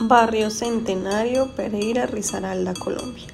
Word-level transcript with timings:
Barrio 0.00 0.50
Centenario, 0.50 1.54
Pereira, 1.54 2.06
Risaralda, 2.06 2.72
Colombia. 2.72 3.26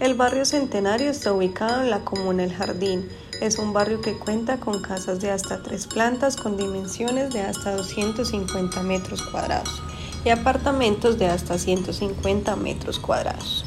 El 0.00 0.14
barrio 0.14 0.44
Centenario 0.44 1.10
está 1.10 1.32
ubicado 1.32 1.82
en 1.82 1.90
la 1.90 2.04
comuna 2.04 2.44
El 2.44 2.52
Jardín. 2.52 3.08
Es 3.40 3.58
un 3.58 3.72
barrio 3.72 4.02
que 4.02 4.16
cuenta 4.16 4.60
con 4.60 4.82
casas 4.82 5.20
de 5.20 5.30
hasta 5.30 5.62
tres 5.62 5.86
plantas 5.86 6.36
con 6.36 6.58
dimensiones 6.58 7.32
de 7.32 7.40
hasta 7.40 7.74
250 7.74 8.82
metros 8.82 9.22
cuadrados 9.22 9.82
y 10.24 10.28
apartamentos 10.28 11.18
de 11.18 11.26
hasta 11.26 11.58
150 11.58 12.54
metros 12.56 12.98
cuadrados. 12.98 13.64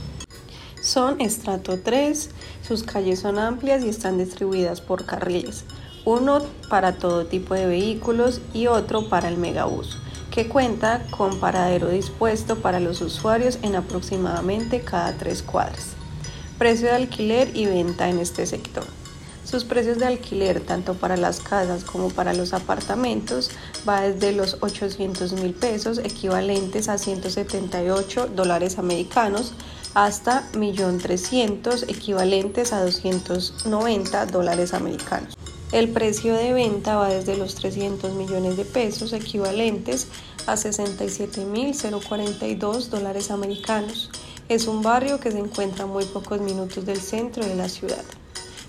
Son 0.79 1.19
estrato 1.19 1.79
3, 1.83 2.29
sus 2.65 2.83
calles 2.83 3.19
son 3.19 3.39
amplias 3.39 3.83
y 3.83 3.89
están 3.89 4.19
distribuidas 4.19 4.79
por 4.79 5.05
carriles, 5.05 5.65
uno 6.05 6.41
para 6.69 6.97
todo 6.97 7.25
tipo 7.25 7.55
de 7.55 7.65
vehículos 7.65 8.41
y 8.53 8.67
otro 8.67 9.09
para 9.09 9.27
el 9.27 9.37
megabús 9.37 9.97
que 10.37 10.47
cuenta 10.47 11.01
con 11.09 11.39
paradero 11.39 11.89
dispuesto 11.89 12.57
para 12.57 12.79
los 12.79 13.01
usuarios 13.01 13.57
en 13.63 13.75
aproximadamente 13.75 14.81
cada 14.81 15.13
tres 15.13 15.41
cuadras. 15.41 15.93
Precio 16.59 16.89
de 16.89 16.93
alquiler 16.93 17.49
y 17.57 17.65
venta 17.65 18.07
en 18.07 18.19
este 18.19 18.45
sector. 18.45 18.83
Sus 19.43 19.63
precios 19.63 19.97
de 19.97 20.05
alquiler, 20.05 20.59
tanto 20.59 20.93
para 20.93 21.17
las 21.17 21.39
casas 21.39 21.83
como 21.83 22.09
para 22.09 22.35
los 22.35 22.53
apartamentos, 22.53 23.49
va 23.89 24.01
desde 24.01 24.31
los 24.31 24.57
800 24.61 25.33
mil 25.33 25.55
pesos, 25.55 25.97
equivalentes 25.97 26.87
a 26.87 26.99
178 26.99 28.27
dólares 28.27 28.77
americanos, 28.77 29.53
hasta 29.95 30.43
1.300.000, 30.51 31.89
equivalentes 31.89 32.73
a 32.73 32.83
290 32.83 34.27
dólares 34.27 34.75
americanos. 34.75 35.33
El 35.73 35.89
precio 35.89 36.33
de 36.33 36.53
venta 36.53 36.95
va 36.95 37.09
desde 37.09 37.35
los 37.35 37.55
300 37.55 38.13
millones 38.13 38.55
de 38.55 38.63
pesos 38.63 39.11
equivalentes 39.11 40.07
a 40.45 40.55
67.042 40.55 42.87
dólares 42.87 43.31
americanos. 43.31 44.09
Es 44.47 44.67
un 44.67 44.81
barrio 44.81 45.19
que 45.19 45.29
se 45.29 45.39
encuentra 45.39 45.83
a 45.83 45.87
muy 45.87 46.05
pocos 46.05 46.39
minutos 46.39 46.85
del 46.85 47.01
centro 47.01 47.45
de 47.45 47.55
la 47.55 47.67
ciudad. 47.67 48.01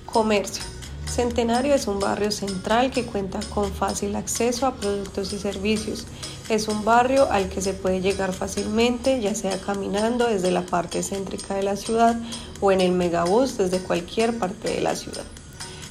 Comercio. 0.06 0.64
Centenario 1.06 1.72
es 1.72 1.86
un 1.86 2.00
barrio 2.00 2.32
central 2.32 2.90
que 2.90 3.06
cuenta 3.06 3.38
con 3.54 3.72
fácil 3.72 4.16
acceso 4.16 4.66
a 4.66 4.74
productos 4.74 5.32
y 5.32 5.38
servicios. 5.38 6.04
Es 6.48 6.66
un 6.66 6.84
barrio 6.84 7.30
al 7.30 7.48
que 7.48 7.62
se 7.62 7.74
puede 7.74 8.00
llegar 8.00 8.32
fácilmente, 8.32 9.20
ya 9.20 9.36
sea 9.36 9.56
caminando 9.60 10.26
desde 10.26 10.50
la 10.50 10.66
parte 10.66 11.04
céntrica 11.04 11.54
de 11.54 11.62
la 11.62 11.76
ciudad 11.76 12.20
o 12.60 12.72
en 12.72 12.80
el 12.80 12.90
megabús 12.90 13.56
desde 13.56 13.78
cualquier 13.78 14.36
parte 14.36 14.70
de 14.70 14.80
la 14.80 14.96
ciudad. 14.96 15.22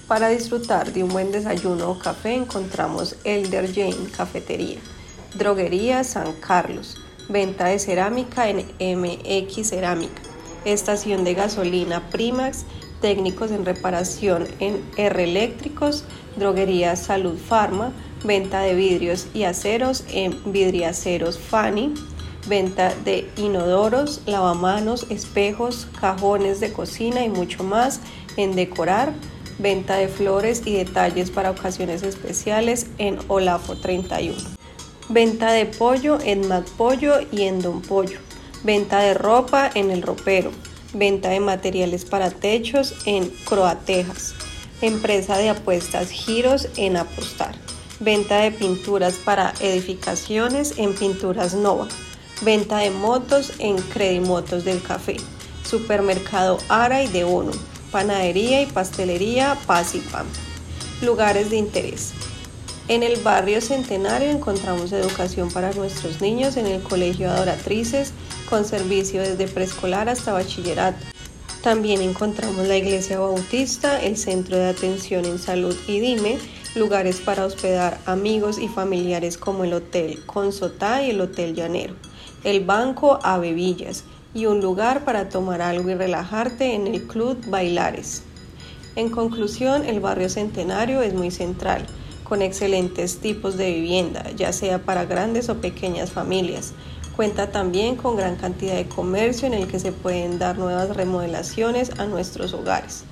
Para 0.07 0.29
disfrutar 0.29 0.93
de 0.93 1.03
un 1.03 1.09
buen 1.09 1.33
desayuno 1.33 1.91
o 1.91 1.99
café 1.99 2.33
encontramos 2.33 3.17
Elder 3.25 3.67
Jane 3.73 4.09
Cafetería, 4.15 4.79
Droguería 5.33 6.05
San 6.05 6.31
Carlos, 6.31 6.95
venta 7.27 7.65
de 7.65 7.77
cerámica 7.77 8.47
en 8.47 8.59
MX 8.79 9.67
Cerámica, 9.67 10.21
estación 10.63 11.25
de 11.25 11.33
gasolina 11.33 12.09
Primax, 12.09 12.63
técnicos 13.01 13.51
en 13.51 13.65
reparación 13.65 14.47
en 14.61 14.81
R 14.95 15.23
Eléctricos, 15.25 16.05
Droguería 16.37 16.95
Salud 16.95 17.37
Pharma, 17.37 17.91
venta 18.23 18.61
de 18.61 18.75
vidrios 18.75 19.27
y 19.33 19.43
aceros 19.43 20.05
en 20.09 20.53
Vidriaceros 20.53 21.37
Fanny, 21.37 21.93
venta 22.47 22.95
de 23.03 23.29
inodoros, 23.35 24.21
lavamanos, 24.25 25.05
espejos, 25.09 25.89
cajones 25.99 26.61
de 26.61 26.71
cocina 26.71 27.25
y 27.25 27.29
mucho 27.29 27.65
más 27.65 27.99
en 28.37 28.55
Decorar, 28.55 29.11
venta 29.59 29.95
de 29.95 30.07
flores 30.07 30.61
y 30.65 30.73
detalles 30.73 31.31
para 31.31 31.51
ocasiones 31.51 32.03
especiales 32.03 32.87
en 32.97 33.17
Olafo 33.27 33.75
31. 33.75 34.35
Venta 35.09 35.51
de 35.51 35.65
pollo 35.65 36.19
en 36.23 36.47
Mac 36.47 36.65
Pollo 36.77 37.15
y 37.31 37.43
en 37.43 37.61
Don 37.61 37.81
Pollo. 37.81 38.19
Venta 38.63 38.99
de 38.99 39.13
ropa 39.13 39.69
en 39.73 39.91
El 39.91 40.01
Ropero. 40.01 40.51
Venta 40.93 41.29
de 41.29 41.39
materiales 41.39 42.05
para 42.05 42.29
techos 42.29 42.93
en 43.05 43.29
Croatejas. 43.45 44.35
Empresa 44.81 45.37
de 45.37 45.49
apuestas 45.49 46.09
Giros 46.11 46.67
en 46.77 46.97
Apostar. 46.97 47.55
Venta 47.99 48.41
de 48.41 48.51
pinturas 48.51 49.15
para 49.15 49.53
edificaciones 49.59 50.77
en 50.77 50.93
Pinturas 50.93 51.55
Nova. 51.55 51.87
Venta 52.41 52.77
de 52.77 52.91
motos 52.91 53.53
en 53.59 53.77
Credimotos 53.77 54.65
del 54.65 54.83
Café. 54.83 55.17
Supermercado 55.63 56.59
Ara 56.69 57.03
y 57.03 57.07
de 57.07 57.25
Uno 57.25 57.51
panadería 57.91 58.61
y 58.61 58.65
pastelería 58.65 59.57
Paz 59.65 59.95
y 59.95 59.99
Pan. 59.99 60.25
Lugares 61.01 61.49
de 61.49 61.57
interés. 61.57 62.13
En 62.87 63.03
el 63.03 63.19
barrio 63.21 63.59
Centenario 63.59 64.29
encontramos 64.29 64.93
educación 64.93 65.51
para 65.51 65.73
nuestros 65.73 66.21
niños 66.21 66.55
en 66.55 66.67
el 66.67 66.81
Colegio 66.81 67.29
Adoratrices 67.29 68.13
con 68.49 68.63
servicio 68.63 69.21
desde 69.21 69.47
preescolar 69.47 70.07
hasta 70.07 70.31
bachillerato. 70.31 71.05
También 71.61 72.01
encontramos 72.01 72.65
la 72.65 72.77
Iglesia 72.77 73.19
Bautista, 73.19 74.01
el 74.01 74.15
Centro 74.15 74.55
de 74.55 74.67
Atención 74.67 75.25
en 75.25 75.37
Salud 75.37 75.75
y 75.85 75.99
Dime, 75.99 76.37
lugares 76.75 77.19
para 77.19 77.43
hospedar 77.43 77.99
amigos 78.05 78.57
y 78.57 78.69
familiares 78.69 79.37
como 79.37 79.65
el 79.65 79.73
Hotel 79.73 80.23
Consotá 80.25 81.03
y 81.03 81.09
el 81.09 81.19
Hotel 81.19 81.55
Llanero, 81.55 81.95
el 82.45 82.63
Banco 82.63 83.19
Avevillas, 83.21 84.05
y 84.37 84.45
un 84.45 84.61
lugar 84.61 85.03
para 85.03 85.29
tomar 85.29 85.63
algo 85.63 85.89
y 85.89 85.95
relajarte 85.95 86.75
en 86.75 86.85
el 86.85 87.07
Club 87.07 87.39
Bailares. 87.47 88.21
En 88.95 89.09
conclusión, 89.09 89.83
el 89.83 89.99
barrio 89.99 90.29
Centenario 90.29 91.01
es 91.01 91.15
muy 91.15 91.31
central, 91.31 91.87
con 92.23 92.43
excelentes 92.43 93.17
tipos 93.17 93.57
de 93.57 93.71
vivienda, 93.71 94.29
ya 94.35 94.53
sea 94.53 94.77
para 94.83 95.05
grandes 95.05 95.49
o 95.49 95.59
pequeñas 95.59 96.11
familias. 96.11 96.73
Cuenta 97.15 97.49
también 97.49 97.95
con 97.95 98.15
gran 98.15 98.35
cantidad 98.35 98.75
de 98.75 98.87
comercio 98.87 99.47
en 99.47 99.55
el 99.55 99.67
que 99.67 99.79
se 99.79 99.91
pueden 99.91 100.37
dar 100.37 100.59
nuevas 100.59 100.95
remodelaciones 100.95 101.99
a 101.99 102.05
nuestros 102.05 102.53
hogares. 102.53 103.05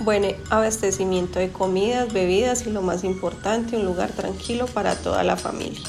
Buen 0.00 0.36
abastecimiento 0.50 1.38
de 1.38 1.52
comidas, 1.52 2.12
bebidas 2.12 2.66
y 2.66 2.70
lo 2.70 2.82
más 2.82 3.02
importante, 3.02 3.76
un 3.76 3.86
lugar 3.86 4.10
tranquilo 4.10 4.66
para 4.66 4.94
toda 4.94 5.24
la 5.24 5.38
familia. 5.38 5.80